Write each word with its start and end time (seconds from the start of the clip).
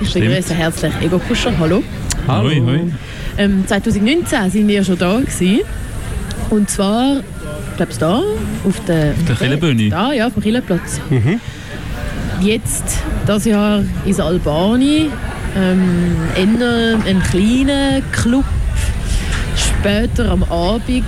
Ich 0.00 0.12
begrüße 0.12 0.54
herzlich 0.54 0.92
Ego 1.02 1.18
Pusher. 1.18 1.52
Hallo. 1.58 1.82
Hallo. 2.26 2.48
Hoi, 2.48 2.60
hoi. 2.60 2.80
Ähm, 3.38 3.64
2019 3.66 4.50
sind 4.50 4.68
wir 4.68 4.84
schon 4.84 4.98
da 4.98 5.20
gewesen. 5.20 5.60
Und 6.50 6.68
zwar, 6.68 7.18
ich 7.70 7.76
glaube 7.76 7.92
da, 7.98 8.22
auf 8.66 8.84
der, 8.86 9.12
auf 9.12 9.24
der 9.26 9.36
Killenbühne. 9.36 9.88
Da, 9.90 10.12
ja, 10.12 10.26
auf 10.26 10.34
dem 10.34 10.42
Killenplatz. 10.42 11.00
Mhm. 11.10 11.40
Jetzt, 12.40 12.98
das 13.26 13.44
Jahr 13.44 13.82
ins 14.04 14.20
Albani, 14.20 15.10
ähm, 15.56 16.16
eher 16.36 16.98
ein 17.06 17.22
kleiner 17.22 18.00
Club, 18.12 18.44
später 19.56 20.30
am 20.30 20.42
Abend. 20.44 21.04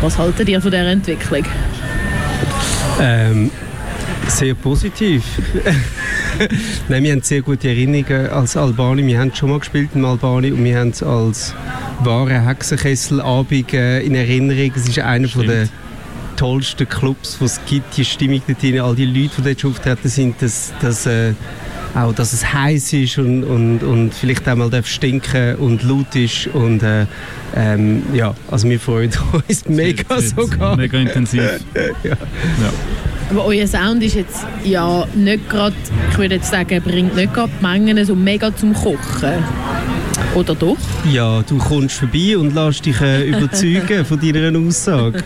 Was 0.00 0.18
haltet 0.18 0.48
ihr 0.48 0.60
von 0.60 0.70
dieser 0.70 0.86
Entwicklung? 0.86 1.44
Ähm, 3.00 3.50
sehr 4.28 4.54
positiv. 4.54 5.22
Nein, 6.88 7.02
wir 7.04 7.12
haben 7.12 7.22
sehr 7.22 7.42
gute 7.42 7.68
Erinnerungen 7.68 8.28
als 8.28 8.56
Albani. 8.56 9.06
Wir 9.06 9.18
haben 9.18 9.34
schon 9.34 9.50
mal 9.50 9.58
gespielt 9.58 9.90
in 9.94 10.04
Albani 10.04 10.52
und 10.52 10.64
wir 10.64 10.78
haben 10.78 10.90
es 10.90 11.02
als 11.02 11.54
wahre 12.00 12.44
Hexenkesselabend 12.44 13.72
äh, 13.72 14.00
in 14.00 14.14
Erinnerung. 14.14 14.72
Es 14.74 14.88
ist 14.88 14.98
einer 14.98 15.28
von 15.28 15.46
der 15.46 15.68
tollsten 16.36 16.88
Clubs, 16.88 17.38
die 17.38 17.44
es 17.44 17.60
gibt. 17.66 17.96
Die 17.96 18.04
Stimmung 18.04 18.42
dort 18.46 18.62
drin, 18.62 18.80
all 18.80 18.94
die 18.94 19.06
Leute, 19.06 19.36
die 19.38 19.42
dort 19.42 19.60
schon 19.60 19.70
auftreten 19.70 20.08
sind, 20.08 20.40
dass, 20.40 20.72
dass, 20.80 21.06
äh, 21.06 21.32
auch, 21.94 22.12
dass 22.12 22.32
es 22.32 22.52
heiß 22.52 22.92
ist 22.92 23.18
und, 23.18 23.44
und, 23.44 23.82
und 23.82 24.14
vielleicht 24.14 24.48
auch 24.48 24.56
mal 24.56 24.70
darf 24.70 24.86
stinken 24.86 25.56
und 25.56 25.82
laut 25.82 26.14
ist. 26.14 26.48
Und, 26.48 26.82
äh, 26.82 27.06
ähm, 27.54 28.02
ja, 28.12 28.34
also 28.50 28.68
wir 28.68 28.78
freuen 28.78 29.10
uns 29.48 29.66
mega 29.68 30.20
sogar. 30.20 30.76
Mega 30.76 30.98
intensiv. 30.98 31.42
ja. 32.04 32.10
ja. 32.10 32.16
Aber 33.30 33.44
euer 33.46 33.66
Sound 33.66 34.02
ist 34.02 34.14
jetzt 34.14 34.46
ja 34.64 35.04
nicht 35.14 35.48
gerade, 35.48 35.74
ich 36.10 36.18
würde 36.18 36.36
jetzt 36.36 36.50
sagen, 36.50 36.80
bringt 36.82 37.16
nicht 37.16 37.34
gerade 37.34 37.50
die 37.60 37.64
Mengen 37.64 38.04
so 38.04 38.14
mega 38.14 38.54
zum 38.54 38.72
Kochen. 38.72 39.44
Oder 40.34 40.54
doch? 40.54 40.76
Ja, 41.10 41.42
du 41.42 41.58
kommst 41.58 41.96
vorbei 41.96 42.36
und 42.36 42.54
lässt 42.54 42.84
dich 42.84 43.00
äh, 43.00 43.24
überzeugen 43.28 44.04
von 44.04 44.20
deiner 44.20 44.58
Aussage. 44.58 45.24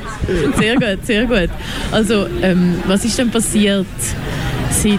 Sehr 0.59 0.77
gut, 0.77 1.05
sehr 1.05 1.27
gut. 1.27 1.51
Also, 1.91 2.27
ähm, 2.43 2.77
was 2.87 3.05
ist 3.05 3.19
denn 3.19 3.31
passiert 3.31 3.87
seit, 4.71 4.99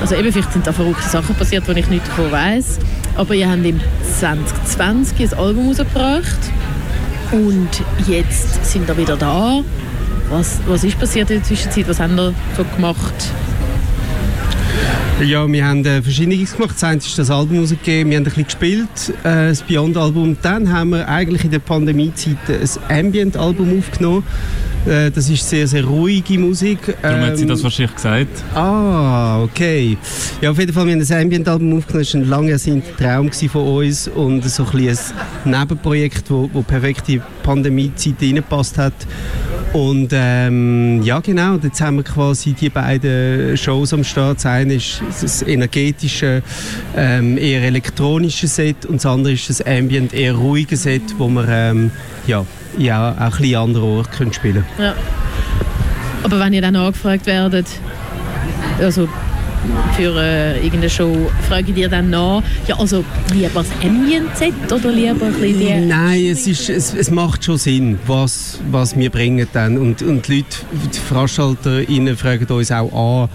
also 0.00 0.14
eben 0.14 0.32
vielleicht 0.32 0.52
sind 0.52 0.66
da 0.66 0.72
verrückte 0.72 1.08
Sachen 1.08 1.34
passiert, 1.34 1.64
die 1.68 1.80
ich 1.80 1.88
nicht 1.88 2.06
davon 2.06 2.30
weiss, 2.30 2.78
aber 3.16 3.34
ihr 3.34 3.50
habt 3.50 3.64
im 3.64 3.80
2020 4.18 5.20
ein 5.32 5.38
Album 5.38 5.68
rausgebracht 5.68 6.38
und 7.32 7.68
jetzt 8.06 8.64
sind 8.64 8.86
wir 8.86 8.96
wieder 8.96 9.16
da 9.16 9.62
was, 10.30 10.58
was 10.66 10.84
ist 10.84 10.98
passiert 10.98 11.30
in 11.30 11.38
der 11.38 11.44
Zwischenzeit? 11.44 11.88
Was 11.88 12.00
haben 12.00 12.16
wir 12.16 12.34
so 12.56 12.64
gemacht? 12.64 13.14
Ja, 15.24 15.50
wir 15.50 15.66
haben 15.66 15.84
äh, 15.84 16.00
Verschiedenes 16.00 16.54
gemacht. 16.54 16.76
Das 16.76 16.84
eine 16.84 16.98
ist 16.98 17.18
das 17.18 17.28
Album 17.28 17.58
rausgegeben, 17.58 18.10
wir 18.10 18.18
haben 18.18 18.22
ein 18.22 18.24
bisschen 18.24 18.44
gespielt, 18.44 18.88
äh, 19.24 19.48
das 19.48 19.62
Beyond-Album. 19.62 20.36
Dann 20.42 20.72
haben 20.72 20.90
wir 20.90 21.08
eigentlich 21.08 21.42
in 21.42 21.50
der 21.50 21.58
Pandemiezeit 21.58 22.36
ein 22.48 23.06
Ambient-Album 23.06 23.78
aufgenommen. 23.80 24.22
Äh, 24.86 25.10
das 25.10 25.28
ist 25.28 25.48
sehr, 25.48 25.66
sehr 25.66 25.84
ruhige 25.84 26.38
Musik. 26.38 26.78
Darum 27.02 27.20
ähm, 27.20 27.26
hat 27.26 27.38
sie 27.38 27.46
das 27.46 27.58
ähm, 27.58 27.64
wahrscheinlich 27.64 27.94
gesagt. 27.96 28.44
Ah, 28.54 29.42
okay. 29.42 29.98
Ja, 30.40 30.52
auf 30.52 30.58
jeden 30.58 30.72
Fall, 30.72 30.86
wir 30.86 30.92
haben 30.92 31.02
ein 31.02 31.22
Ambient-Album 31.22 31.78
aufgenommen. 31.78 32.04
Das 32.04 32.14
war 32.14 32.20
ein 32.20 32.28
langer 32.28 32.86
Traum 32.96 33.32
von 33.32 33.66
uns 33.66 34.06
und 34.06 34.44
so 34.44 34.64
ein, 34.72 34.88
ein 34.88 34.98
Nebenprojekt, 35.50 36.30
das 36.30 36.64
perfekt 36.64 37.08
in 37.08 37.14
die 37.16 37.22
Pandemiezeit 37.42 38.14
reingepasst 38.22 38.78
hat. 38.78 38.94
Und 39.72 40.10
ähm, 40.12 41.02
ja, 41.02 41.20
genau, 41.20 41.56
jetzt 41.62 41.80
haben 41.80 41.96
wir 41.96 42.02
quasi 42.02 42.54
die 42.54 42.70
beiden 42.70 43.56
Shows 43.56 43.92
am 43.92 44.02
Start. 44.02 44.38
Das 44.38 44.46
eine 44.46 44.74
ist 44.74 45.02
das 45.20 45.42
energetische, 45.42 46.42
ähm, 46.96 47.36
eher 47.36 47.62
elektronische 47.62 48.46
Set 48.46 48.86
und 48.86 48.96
das 48.96 49.06
andere 49.06 49.34
ist 49.34 49.50
das 49.50 49.60
Ambient, 49.60 50.14
eher 50.14 50.34
ruhige 50.34 50.76
Set, 50.76 51.02
wo 51.18 51.28
wir 51.28 51.46
ähm, 51.48 51.90
ja, 52.26 52.46
ja, 52.78 53.12
auch 53.12 53.18
ein 53.18 53.30
bisschen 53.30 53.56
andere 53.56 53.84
Orte 53.84 54.32
spielen 54.32 54.64
können. 54.76 54.86
Ja. 54.86 54.94
Aber 56.22 56.40
wenn 56.40 56.52
ihr 56.52 56.62
dann 56.62 56.76
angefragt 56.76 57.26
werdet, 57.26 57.66
also 58.80 59.08
für 59.96 60.16
äh, 60.16 60.56
irgendeine 60.56 60.90
Show, 60.90 61.30
frage 61.48 61.72
dir 61.72 61.88
dann 61.88 62.10
nach, 62.10 62.42
ja, 62.66 62.78
also 62.78 63.04
lieber 63.32 63.62
das 63.62 63.68
Ambient-Set 63.82 64.72
oder 64.72 64.90
lieber 64.90 65.26
ein 65.26 65.32
bisschen 65.32 65.58
die... 65.58 65.86
Nein, 65.86 66.26
es, 66.26 66.46
ist, 66.46 66.68
es, 66.68 66.94
es 66.94 67.10
macht 67.10 67.44
schon 67.44 67.58
Sinn, 67.58 67.98
was, 68.06 68.60
was 68.70 68.96
wir 68.96 69.10
bringen 69.10 69.46
dann. 69.52 69.78
Und, 69.78 70.02
und 70.02 70.28
die 70.28 70.36
Leute, 70.36 70.56
die 70.94 70.98
VeranstalterInnen 70.98 72.16
fragen 72.16 72.46
uns 72.46 72.70
auch 72.70 72.92
an, 72.92 73.28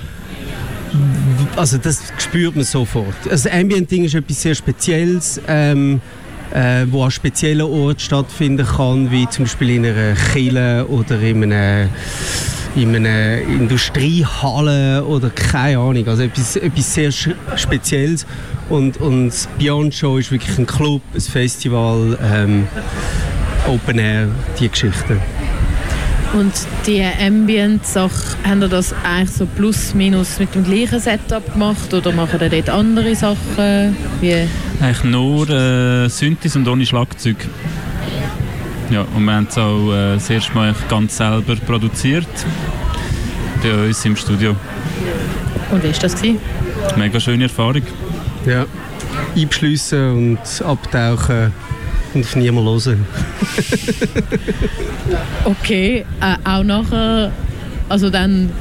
also 1.56 1.78
das 1.78 2.02
spürt 2.18 2.56
man 2.56 2.66
sofort. 2.66 3.16
Also 3.30 3.50
das 3.50 3.60
Ambient-Ding 3.60 4.06
ist 4.06 4.16
etwas 4.16 4.42
sehr 4.42 4.56
Spezielles, 4.56 5.42
ähm, 5.48 6.02
äh, 6.54 6.86
wo 6.90 7.04
an 7.04 7.12
speziellen 7.12 7.66
Orten 7.66 8.00
stattfinden 8.00 8.66
kann, 8.66 9.12
wie 9.12 9.28
zum 9.30 9.46
Beispiel 9.46 9.72
in 9.72 9.86
einer 9.86 10.14
Kille 10.34 10.86
oder 10.86 11.20
in 11.20 11.52
einem 11.52 11.90
in 12.76 12.96
einer 12.96 13.38
Industriehalle 13.42 15.04
oder 15.06 15.30
keine 15.30 15.78
Ahnung, 15.78 16.08
also 16.08 16.24
etwas, 16.24 16.56
etwas 16.56 16.94
sehr 16.94 17.12
Spezielles 17.12 18.26
und, 18.70 18.98
und 18.98 19.28
das 19.28 19.48
Beyond 19.60 19.94
Show 19.94 20.18
ist 20.18 20.32
wirklich 20.32 20.58
ein 20.58 20.66
Club, 20.66 21.02
ein 21.14 21.22
Festival, 21.22 22.18
ähm, 22.24 22.68
Open 23.68 24.00
Air, 24.00 24.28
die 24.60 24.70
Geschichte. 24.70 25.18
Und 26.34 26.52
die 26.88 27.04
Ambient-Sache, 27.04 28.38
haben 28.44 28.64
ihr 28.64 28.68
das 28.68 28.94
eigentlich 29.04 29.30
so 29.30 29.46
plus 29.46 29.94
minus 29.94 30.40
mit 30.40 30.56
dem 30.56 30.64
gleichen 30.64 31.00
Setup 31.00 31.54
gemacht 31.54 31.94
oder 31.94 32.12
machen 32.12 32.40
ihr 32.42 32.50
dort 32.50 32.70
andere 32.70 33.16
Sachen? 33.16 33.96
Wie? 34.20 34.48
Eigentlich 34.82 35.04
nur 35.04 35.48
äh, 35.48 36.10
Synthes 36.10 36.56
und 36.56 36.68
ohne 36.68 36.88
Schlagzeug. 36.88 37.38
Ja, 38.90 39.06
und 39.16 39.26
wir 39.26 39.34
haben 39.34 39.48
es 39.50 39.58
auch 39.58 39.92
äh, 39.92 40.14
das 40.16 40.30
erste 40.30 40.54
Mal 40.54 40.76
ganz 40.90 41.18
selber 41.18 41.56
produziert. 41.56 42.28
Bei 43.62 43.88
uns 43.88 44.04
im 44.06 44.16
Studio. 44.16 44.56
Und 45.72 45.84
wie 45.84 45.88
war 45.88 46.00
das? 46.00 46.16
Gewesen? 46.16 46.40
Mega 46.98 47.20
schöne 47.20 47.44
Erfahrung. 47.46 47.82
Ja, 48.46 48.66
einbeschliessen 49.36 50.38
und 50.38 50.66
abtauchen 50.66 51.54
und 52.14 52.26
auf 52.26 52.36
niemand 52.36 52.86
hören. 52.86 53.06
okay, 55.46 56.06
äh, 56.22 56.36
auch 56.50 56.64
nachher, 56.64 57.32
also 57.90 58.10
dann 58.10 58.52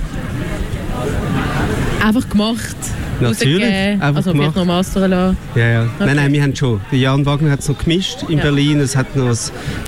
einfach 2.02 2.28
gemacht 2.28 2.76
Natürlich, 3.20 3.62
einfach 3.64 4.16
also 4.16 4.32
gemacht. 4.32 4.56
noch 4.56 4.64
mastern 4.64 5.10
lassen? 5.10 5.36
Ja, 5.54 5.68
ja. 5.68 5.82
Okay. 5.82 5.92
Nein, 6.06 6.16
nein, 6.16 6.32
wir 6.32 6.42
haben 6.42 6.56
schon. 6.56 6.80
Der 6.90 6.98
Jan 6.98 7.24
Wagner 7.24 7.50
hat 7.50 7.60
es 7.60 7.68
noch 7.68 7.78
gemischt 7.78 8.24
in 8.28 8.38
ja. 8.38 8.44
Berlin. 8.44 8.80
Es 8.80 8.96
hat 8.96 9.14
noch 9.16 9.28
ein 9.28 9.38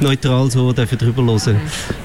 neutrales 0.01 0.57
Ohr 0.57 0.75
dafür 0.75 0.99
drüber 0.99 1.25
hören. 1.25 1.57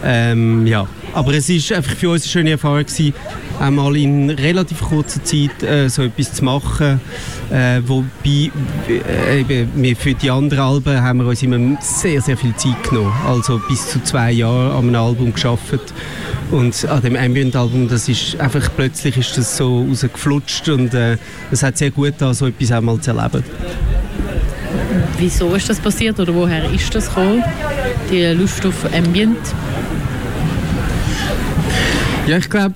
Ähm, 0.04 0.66
ja. 0.66 0.88
Aber 1.14 1.34
es 1.34 1.50
war 1.50 1.78
einfach 1.78 1.96
für 1.96 2.10
uns 2.10 2.24
eine 2.24 2.30
schöne 2.30 2.52
Erfahrung 2.52 2.86
gewesen, 2.86 3.14
einmal 3.60 3.96
in 3.96 4.30
relativ 4.30 4.82
kurzer 4.82 5.24
Zeit 5.24 5.64
äh, 5.64 5.90
so 5.90 6.04
etwas 6.04 6.34
zu 6.34 6.46
machen. 6.46 7.02
Äh, 7.52 7.82
wobei 7.86 8.52
äh, 8.88 9.66
wir 9.76 9.96
für 9.96 10.14
die 10.14 10.30
anderen 10.30 10.64
Alben 10.64 11.02
haben 11.02 11.20
wir 11.20 11.28
uns 11.28 11.42
immer 11.42 11.78
sehr, 11.82 12.22
sehr 12.22 12.38
viel 12.38 12.56
Zeit 12.56 12.84
genommen. 12.90 13.14
Also 13.26 13.60
bis 13.68 13.90
zu 13.90 14.02
zwei 14.04 14.32
Jahre 14.32 14.74
an 14.74 14.88
einem 14.88 14.96
Album 14.96 15.34
geschafft. 15.34 15.94
Und 16.52 16.86
an 16.90 17.02
dem 17.02 17.16
Ambient-Album, 17.16 17.88
das 17.88 18.10
ist 18.10 18.40
einfach 18.40 18.70
plötzlich 18.76 19.18
ist 19.18 19.38
das 19.38 19.56
so 19.56 19.86
rausgeflutscht 19.88 20.68
und 20.70 20.94
äh, 20.96 21.18
es 21.52 21.62
hat 21.62 21.78
sehr 21.78 21.92
gut 21.92 22.16
da 22.18 22.34
so 22.34 22.48
etwas 22.48 22.72
einmal 22.72 23.00
zu 23.00 23.12
erleben. 23.12 23.44
Wieso 25.20 25.54
ist 25.54 25.70
das 25.70 25.80
passiert 25.80 26.20
oder 26.20 26.34
woher 26.34 26.72
ist 26.72 26.94
das 26.96 27.08
gekommen, 27.08 27.44
die 28.10 28.26
Lust 28.28 28.66
auf 28.66 28.86
Ambient? 28.94 29.38
Ja, 32.26 32.38
ich 32.38 32.50
glaube, 32.50 32.74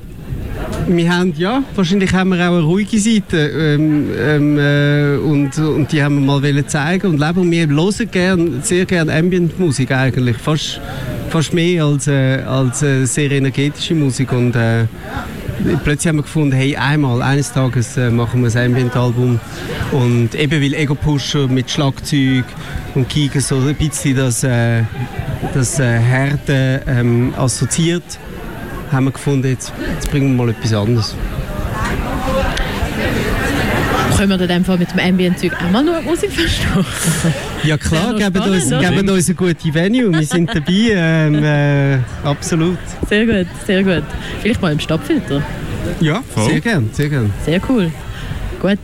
wir 0.88 1.16
haben, 1.16 1.34
ja, 1.38 1.64
wahrscheinlich 1.76 2.14
haben 2.14 2.30
wir 2.30 2.38
auch 2.48 2.56
eine 2.56 2.64
ruhige 2.64 3.00
Seite 3.00 3.38
ähm, 3.38 4.10
ähm, 4.18 4.58
äh, 4.60 5.18
und, 5.18 5.58
und 5.58 5.92
die 5.92 6.04
haben 6.04 6.26
wir 6.26 6.40
mal 6.40 6.66
zeigen 6.68 7.08
und 7.08 7.20
leben. 7.20 7.50
wir 7.50 7.68
hören 7.68 8.12
gern, 8.12 8.62
sehr 8.62 8.86
gerne 8.86 9.14
Ambient-Musik 9.14 9.92
eigentlich, 9.92 10.38
fast 10.38 10.80
fast 11.30 11.54
mehr 11.54 11.86
als, 11.86 12.08
äh, 12.08 12.42
als 12.46 12.82
äh, 12.84 13.06
sehr 13.06 13.32
energetische 13.32 13.96
Musik. 13.96 14.32
Und 14.32 14.56
äh, 14.56 14.86
plötzlich 15.84 16.08
haben 16.08 16.18
wir 16.18 16.24
gefunden, 16.24 16.54
hey, 16.54 16.76
einmal, 16.76 17.22
eines 17.22 17.52
Tages 17.52 17.98
äh, 17.98 18.10
machen 18.10 18.42
wir 18.42 18.56
ein 18.60 18.72
Ambient-Album. 18.72 19.40
Und 19.92 20.36
eben 20.36 20.62
weil 20.62 20.74
Ego 20.74 20.96
Pusher 20.96 21.48
mit 21.48 21.70
Schlagzeug 21.70 22.46
und 22.96 23.10
Giga 23.10 23.40
so 23.40 23.58
ein 23.58 23.76
bisschen 23.76 24.16
das, 24.16 24.44
äh, 24.44 24.84
das 25.54 25.80
äh, 25.80 26.00
Härte 26.00 26.82
ähm, 26.88 27.34
assoziiert, 27.38 28.20
haben 28.92 29.06
wir 29.06 29.12
gefunden, 29.12 29.48
jetzt, 29.48 29.74
jetzt 29.96 30.12
bringen 30.12 30.36
wir 30.36 30.46
mal 30.46 30.50
etwas 30.52 30.74
anderes 30.74 31.16
können 34.28 34.50
wir 34.50 34.64
Fall 34.64 34.78
mit 34.78 34.92
dem 34.92 35.00
Ambient-Zeug 35.00 35.54
auch 35.54 35.72
mal 35.72 35.84
noch 35.84 36.02
Musik 36.02 36.32
verstehen? 36.32 36.86
Ja 37.64 37.78
klar, 37.78 38.14
geben 38.16 38.42
uns, 38.42 38.70
geben 38.70 39.10
uns 39.10 39.28
eine 39.28 39.36
gute 39.36 39.74
Venue, 39.74 40.12
wir 40.12 40.26
sind 40.26 40.50
dabei, 40.50 40.92
ähm, 40.92 41.44
äh, 41.44 41.98
absolut. 42.28 42.78
Sehr 43.08 43.26
gut, 43.26 43.48
sehr 43.66 43.84
gut. 43.84 44.04
Vielleicht 44.42 44.62
mal 44.62 44.74
im 44.74 44.80
Stadtfilter? 44.80 45.42
Ja, 46.02 46.22
Voll. 46.34 46.50
sehr 46.50 46.60
gern, 46.62 46.90
sehr 46.92 47.10
gern. 47.10 47.32
Sehr 47.46 47.62
cool. 47.70 47.92
Gut. 48.62 48.80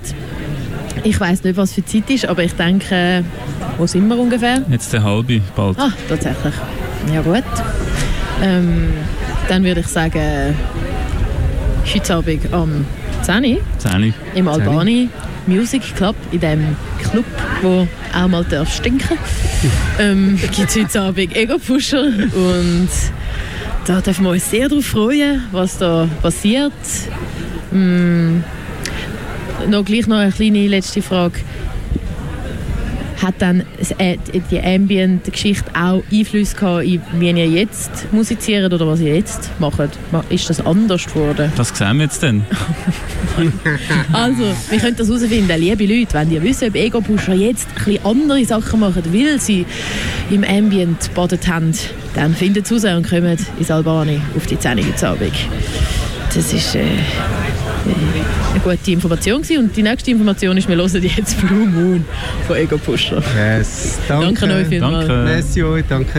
Ich 1.04 1.20
weiß 1.20 1.44
nicht, 1.44 1.58
was 1.58 1.74
für 1.74 1.84
Zeit 1.84 2.10
ist, 2.10 2.26
aber 2.26 2.44
ich 2.44 2.54
denke, 2.54 3.24
wo 3.78 3.86
sind 3.86 4.08
wir 4.08 4.18
ungefähr? 4.18 4.62
Jetzt 4.70 4.92
der 4.94 5.04
halbe 5.04 5.42
bald. 5.56 5.78
Ah, 5.80 5.92
tatsächlich. 6.08 6.54
Ja 7.14 7.22
gut. 7.22 7.44
Ähm, 8.42 8.90
dann 9.48 9.64
würde 9.64 9.82
ich 9.82 9.88
sagen, 9.88 10.56
heute 11.96 12.16
Abend 12.16 12.54
am 12.54 12.86
10 13.24 13.56
Uhr 13.56 13.62
10. 13.78 14.14
im 14.36 14.48
Albani 14.48 15.10
Music 15.48 15.82
Club, 15.96 16.16
in 16.32 16.40
dem 16.40 16.76
Club, 17.02 17.26
wo 17.62 17.88
auch 18.14 18.28
mal 18.28 18.44
darf 18.44 18.74
stinken 18.74 19.18
ähm, 20.00 20.40
gibt 20.56 20.70
es 20.70 20.76
heute 20.76 21.02
Abend 21.02 21.36
Ego-Pusher 21.36 22.04
und 22.34 22.90
da 23.86 24.02
dürfen 24.02 24.26
wir 24.26 24.32
uns 24.32 24.50
sehr 24.50 24.70
darauf 24.70 24.86
freuen, 24.86 25.44
was 25.52 25.80
da 25.80 26.08
passiert. 26.22 26.74
Mm, 27.72 28.42
noch 29.68 29.84
gleich 29.84 30.06
noch 30.06 30.18
eine 30.18 30.32
kleine 30.32 30.68
letzte 30.68 31.02
Frage. 31.02 31.40
Hat 33.22 33.36
dann 33.40 33.64
äh, 33.98 34.18
die 34.50 34.62
Ambient-Geschichte 34.62 35.66
auch 35.76 36.02
Einfluss 36.12 36.56
gehabt, 36.56 36.86
in 36.86 37.02
wie 37.20 37.30
ihr 37.30 37.48
jetzt 37.48 37.92
musiziert 38.14 38.72
oder 38.74 38.88
was 38.88 39.02
ihr 39.02 39.16
jetzt 39.16 39.50
macht? 39.60 39.90
Ma- 40.12 40.24
Ist 40.30 40.50
das 40.50 40.66
anders 40.66 41.06
geworden? 41.06 41.52
Das 41.58 41.70
sehen 41.70 41.98
wir 41.98 42.06
jetzt 42.06 42.24
dann. 42.24 42.46
Also, 44.12 44.44
wir 44.70 44.80
können 44.80 44.96
das 44.98 45.08
herausfinden. 45.08 45.60
Liebe 45.60 45.86
Leute, 45.86 46.14
wenn 46.14 46.32
ihr 46.32 46.42
wisst, 46.44 46.64
ob 46.64 46.76
Ego-Pusher 46.76 47.34
jetzt 47.34 47.68
ein 47.86 48.00
andere 48.04 48.44
Sachen 48.44 48.80
machen, 48.82 49.04
weil 49.14 49.40
sie 49.40 49.66
im 50.30 50.44
Ambient 50.44 51.14
badet 51.14 51.48
haben, 51.48 51.72
dann 52.16 52.34
findet 52.36 52.66
es 52.66 52.72
raus 52.72 52.84
und 52.96 53.10
kommt 53.10 53.40
ins 53.58 53.72
Albani 53.72 54.20
auf 54.36 54.46
die 54.46 54.60
10 54.60 54.80
Uhr 54.80 55.10
Abend. 55.10 55.32
Das 56.34 56.52
ist 56.54 56.76
äh, 56.76 56.82
eine 57.86 58.60
gute 58.78 58.92
Information 58.92 59.42
gewesen. 59.42 59.64
und 59.66 59.76
die 59.76 59.84
nächste 59.84 60.12
Information 60.12 60.58
ist, 60.58 60.68
wir 60.68 60.76
hören 60.76 61.04
jetzt 61.04 61.40
Blue 61.42 61.68
Moon 61.68 62.06
von 62.48 62.56
Ego-Pusher. 62.56 63.22
Yes, 63.36 63.98
danke. 64.08 64.40
Danke 64.40 64.56
euch 64.56 64.68
vielmals. 64.68 65.08
Danke. 65.08 65.24
Merci 65.24 65.64
euch, 65.64 65.84
danke. 65.88 66.14